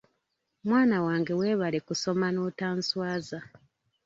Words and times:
Mwana 0.67 0.95
wange 1.05 1.33
weebale 1.39 1.79
kusoma 1.87 2.27
n'otanswaza. 2.31 3.39